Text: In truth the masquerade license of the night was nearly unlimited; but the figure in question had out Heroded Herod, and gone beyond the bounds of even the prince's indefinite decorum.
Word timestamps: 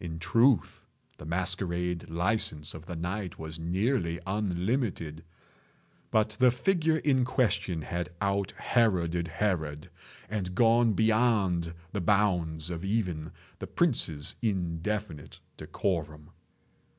In 0.00 0.18
truth 0.18 0.80
the 1.18 1.26
masquerade 1.26 2.08
license 2.08 2.72
of 2.72 2.86
the 2.86 2.96
night 2.96 3.38
was 3.38 3.58
nearly 3.58 4.18
unlimited; 4.26 5.22
but 6.10 6.30
the 6.40 6.50
figure 6.50 6.96
in 6.96 7.26
question 7.26 7.82
had 7.82 8.08
out 8.22 8.52
Heroded 8.52 9.28
Herod, 9.28 9.90
and 10.30 10.54
gone 10.54 10.94
beyond 10.94 11.74
the 11.92 12.00
bounds 12.00 12.70
of 12.70 12.82
even 12.82 13.30
the 13.58 13.66
prince's 13.66 14.36
indefinite 14.40 15.38
decorum. 15.58 16.30